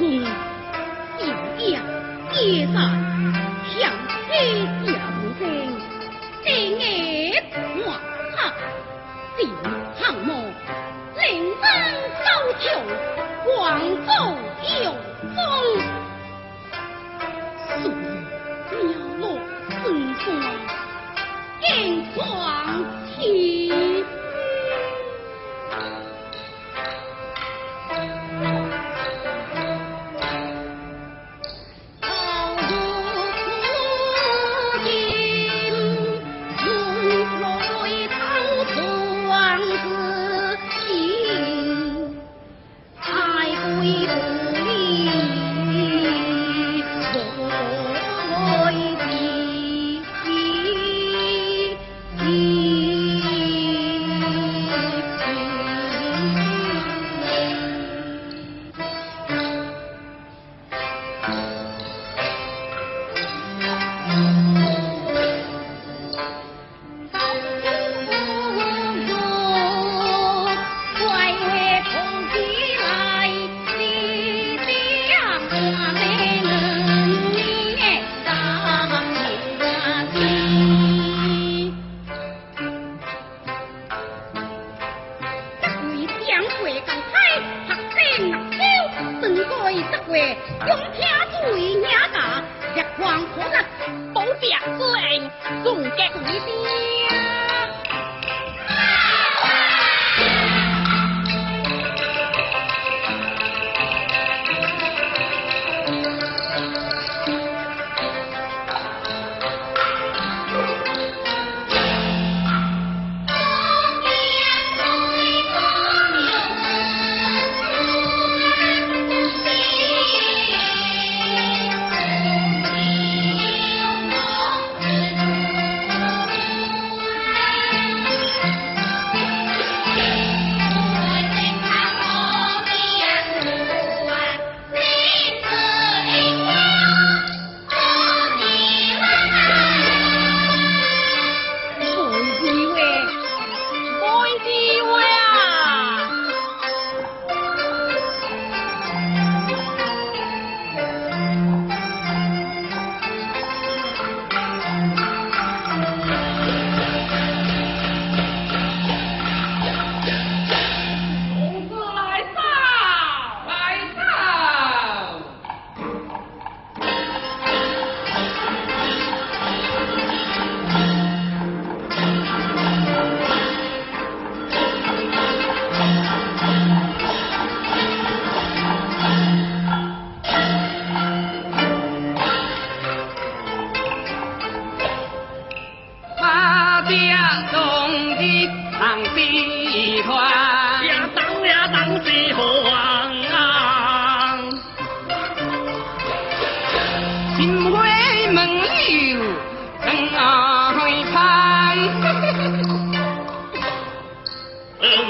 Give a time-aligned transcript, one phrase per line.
[0.00, 0.30] 我王啊，
[0.70, 0.86] 白日
[1.16, 1.26] 归春，小
[1.70, 1.82] 阳
[2.44, 3.07] 夜在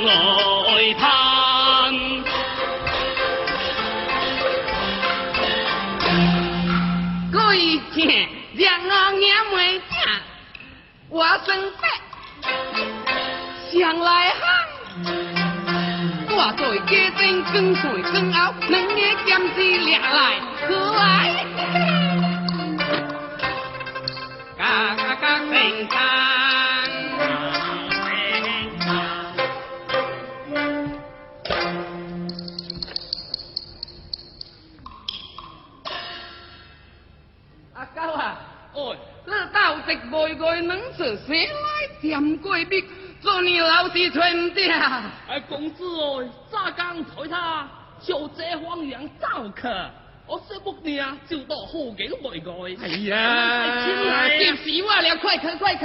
[0.05, 1.03] 来叹，
[7.33, 7.37] 对
[7.93, 9.91] 天亮眼望未正，
[11.11, 11.83] 话算白，
[13.71, 14.41] 谁来哼？
[16.29, 17.43] 挂在家中，
[17.75, 18.97] 挂在家中，两个
[19.27, 20.03] 僵尸立来，
[20.99, 21.03] 哎，
[24.57, 24.61] 嘎
[24.95, 25.53] 嘎嘎，真
[25.89, 26.18] 干。
[39.89, 42.85] 食妹能吃，谁来点贵宾？
[43.21, 45.11] 做你老师吹唔得啊！
[45.29, 47.69] 哎，公子哦，咋刚睬他？
[48.01, 49.27] 就这荒原走
[49.57, 49.69] 客，
[50.27, 52.77] 我说不你啊，就到后景妹妹。
[52.81, 55.17] 哎呀，进来、啊，进死我了！
[55.17, 55.85] 快去，快去！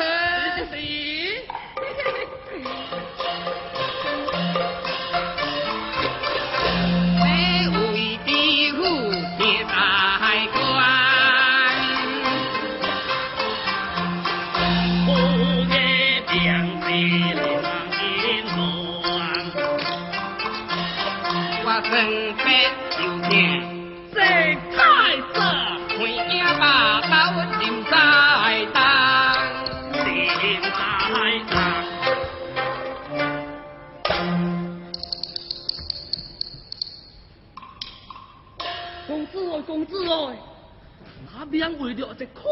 [41.94, 42.52] 着一空，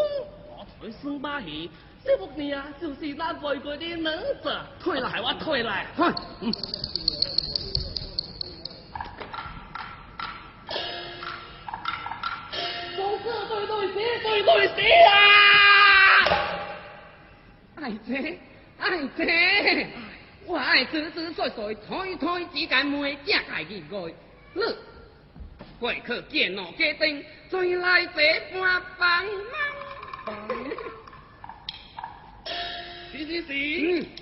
[0.49, 1.69] 我台孙八戏，
[2.03, 4.03] 这木尼啊，就是咱乖乖的女
[4.41, 6.13] 子，退来还我退来，哼！
[12.97, 13.23] 都是
[13.93, 14.67] 对对
[19.15, 19.87] 子，
[20.45, 24.11] 我爱珠珠翠翠，拖伊拖伊之间没见爱见个，
[24.55, 24.75] 哼！
[25.81, 29.57] 过去见我家丁，再来这般帮忙。
[33.11, 34.20] 是是是。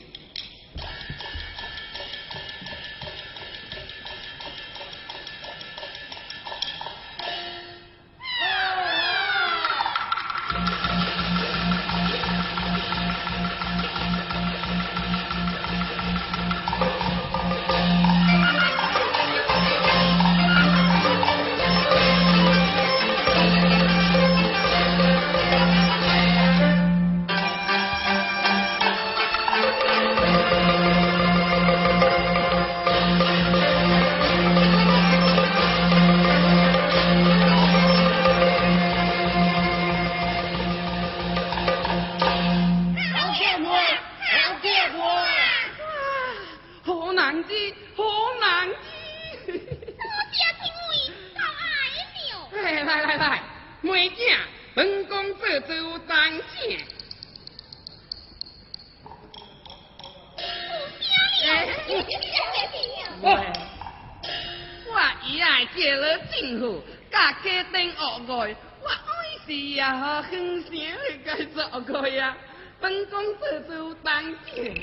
[74.03, 74.73] 三件。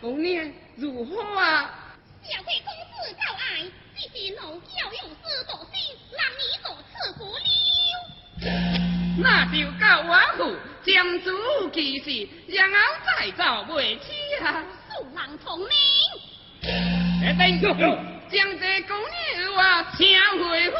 [0.00, 1.70] 公娘如何啊？
[2.22, 3.16] 小公子，
[4.78, 4.98] 要用
[5.72, 5.76] 心，
[6.12, 6.78] 让你做了。
[9.16, 10.40] 那就告我府
[10.84, 10.92] 将
[11.22, 11.28] 主
[11.68, 14.04] 给事，然后再找回去
[14.44, 14.64] 啊。
[14.88, 15.68] 素郎聪明。
[18.30, 19.58] 将这姑娘我
[19.96, 20.02] 请
[20.38, 20.76] 回府。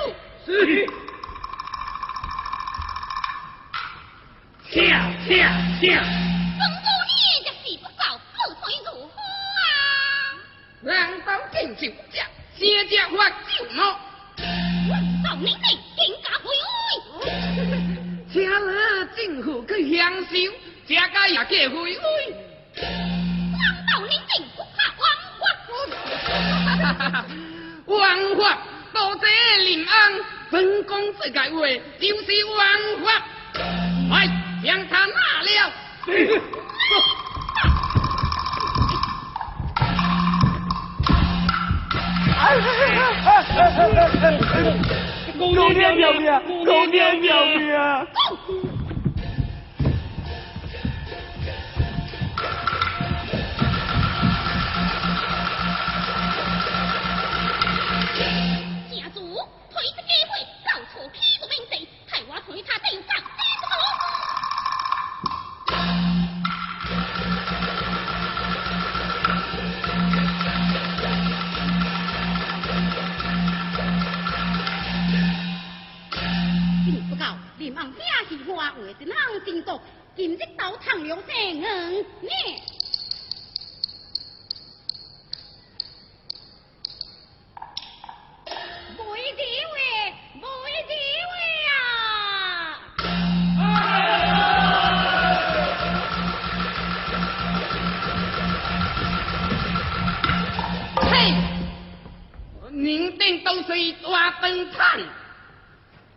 [4.75, 4.83] 锵
[5.28, 5.38] 锵
[5.81, 6.02] 锵！
[6.59, 6.90] 本官
[7.78, 8.02] 不守
[8.35, 9.14] 不退如仆
[9.62, 9.71] 啊！
[11.76, 11.87] 酒。
[11.87, 12.26] 更加，
[19.87, 20.37] 享受，
[20.88, 21.38] 家家也。
[24.57, 24.76] 不怕
[27.87, 27.95] 王
[28.37, 28.43] 法，
[28.93, 29.23] 王法
[29.87, 29.95] 安，
[30.50, 31.62] 本官说句话
[32.00, 32.59] 就是王
[33.04, 33.07] 法。
[35.14, 35.49] 大了。
[36.06, 36.11] 哎
[42.37, 42.68] 哎
[43.25, 43.28] 哎！
[45.38, 45.40] 狗
[45.73, 46.25] 爹表弟，
[46.64, 47.75] 狗爹表弟，表
[48.47, 48.63] 弟。
[103.45, 104.69] 都是水抓灯，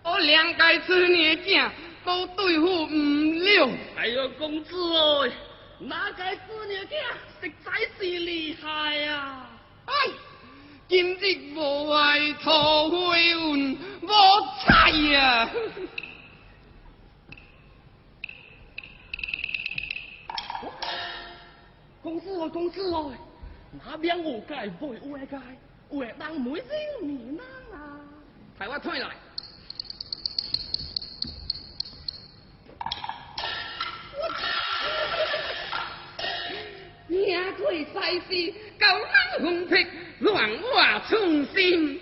[0.04, 1.70] 我两家子女囝
[2.04, 3.70] 都对付不了。
[3.98, 5.30] 哎呦，公子哦，
[5.80, 6.92] 那个子女囝
[7.42, 9.50] 实在是厉害啊！
[9.86, 9.94] 哎，
[10.88, 11.20] 今日
[11.56, 14.10] 无爱错悔运，无
[14.66, 15.50] 彩呀！
[22.02, 23.14] 公子哦，公子哦，
[23.86, 25.38] 那边有该，不会有该。
[25.90, 26.68] 我当没人
[27.02, 27.44] 你妈
[27.78, 28.00] 啊
[28.60, 29.08] 台我退来。
[34.14, 34.38] 我操！
[37.08, 39.88] 你也可以塞西高冷风气
[40.20, 42.02] 乱我重心。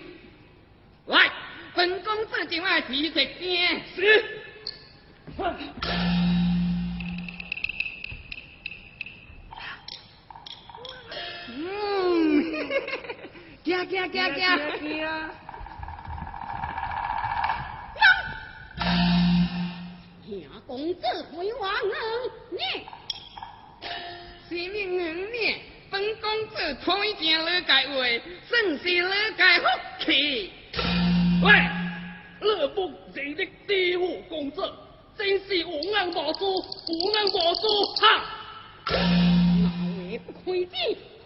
[1.06, 1.30] 来
[1.74, 3.82] 本公子今晚第一次见
[13.84, 14.56] 吓吓吓吓！
[20.24, 21.94] 哼，公子回话呢？
[22.50, 22.58] 你，
[24.48, 25.02] 是你呢？
[25.90, 27.94] 本公子推荐你改话，
[28.48, 29.66] 正是你改福
[30.04, 30.50] 气。
[31.42, 31.52] 喂，
[32.40, 34.62] 乐不仁的第五公子，
[35.18, 36.14] 真是无恩无义，
[36.88, 37.64] 无恩无义
[38.00, 38.04] 哈！
[39.62, 39.68] 老
[40.10, 40.74] 爷不亏钱，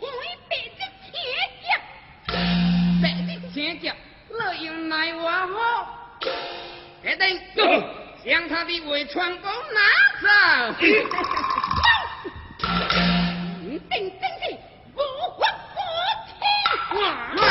[0.00, 0.08] 亏
[0.48, 0.69] 本。
[3.60, 3.94] 白的铁脚，
[4.30, 5.86] 乐用奈我何？
[7.02, 7.40] 决定，
[8.24, 9.80] 将他的伪传功拿
[10.22, 10.26] 走。
[13.90, 14.44] 定定是
[14.94, 14.98] 无
[15.38, 15.76] 法可
[16.26, 16.98] 听。
[17.36, 17.44] 哇！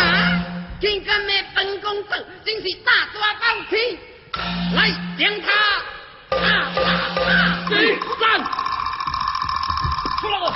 [0.82, 2.10] 竟敢灭本公子，
[2.44, 4.00] 真是大抓暴气！
[4.74, 5.48] 来，将他
[6.30, 6.38] 打
[6.74, 6.78] 打
[7.16, 7.20] 打！
[7.70, 7.74] 第
[8.20, 8.24] 三，
[10.20, 10.50] 出来！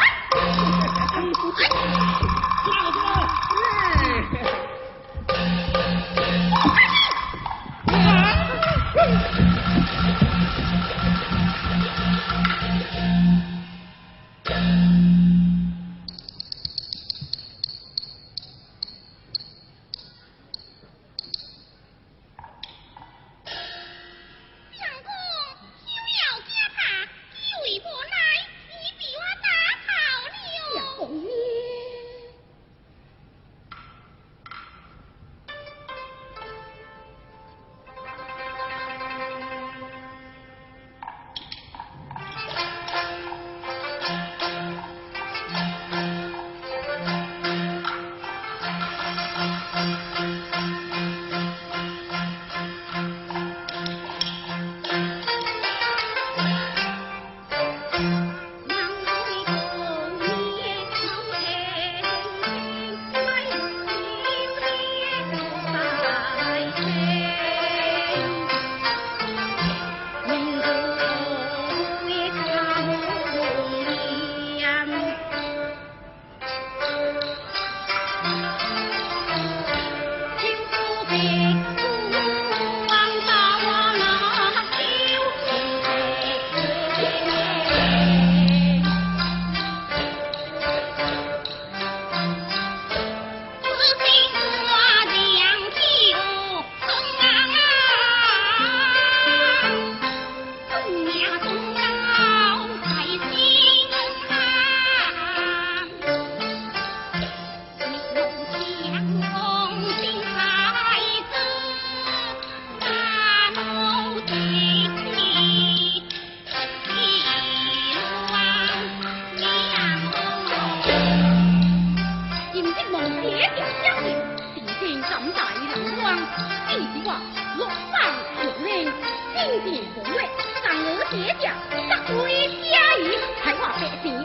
[132.22, 134.23] 为家园，才华百倍。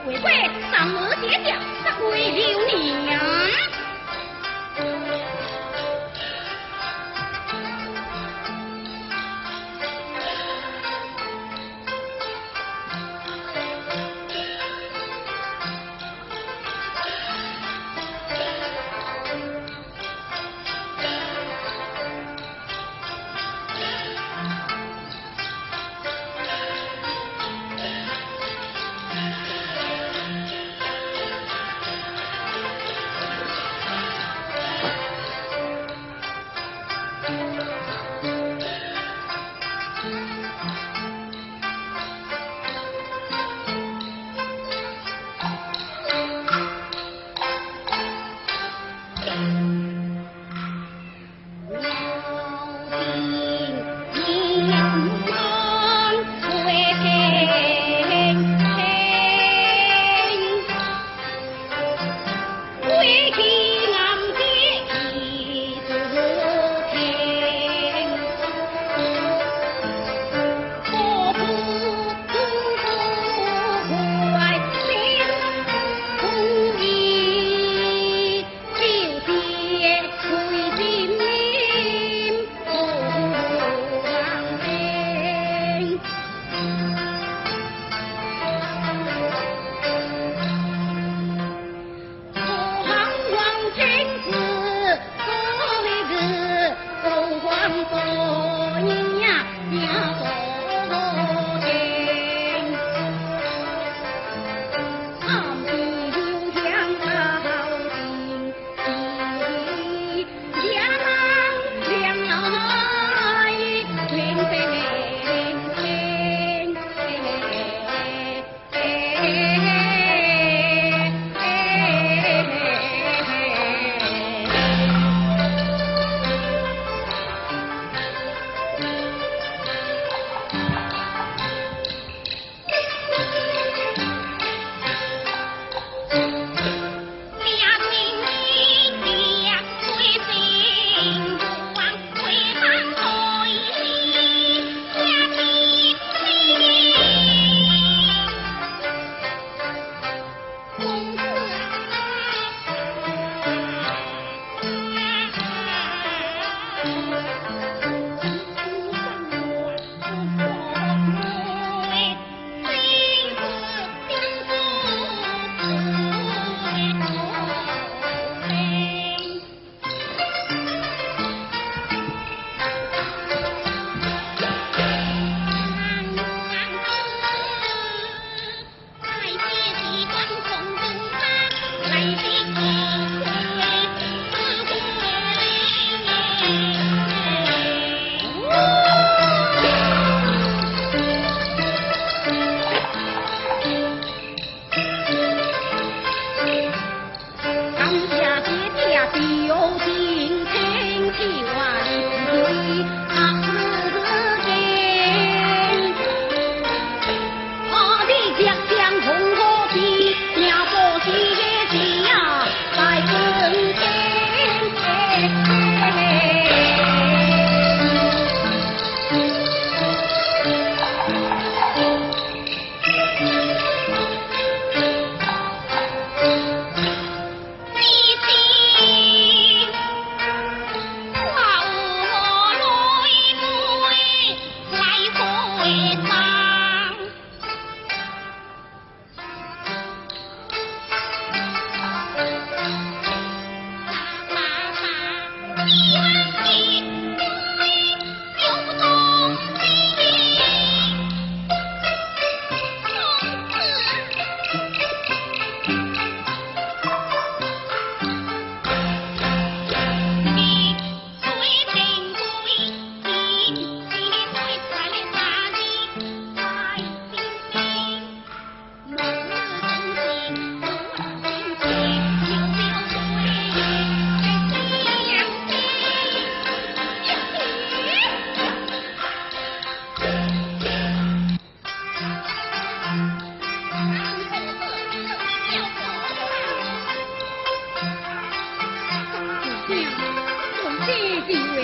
[291.26, 291.62] 地位，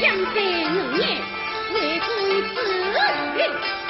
[0.00, 0.02] 相
[0.34, 0.42] 见
[0.74, 1.02] 五年，
[1.74, 2.06] 为公
[2.54, 3.83] 子。